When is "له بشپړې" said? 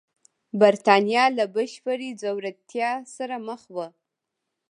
1.37-2.09